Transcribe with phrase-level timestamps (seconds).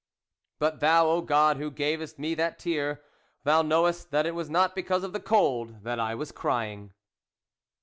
[0.57, 3.03] But Thou, O God, who gavest me that tear,
[3.43, 6.93] Thou knowest that it was not because of the cold that I was crying.